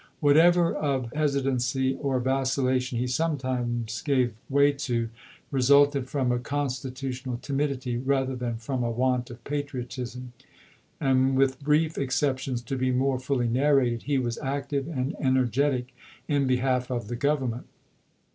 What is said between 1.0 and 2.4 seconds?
hesitancy or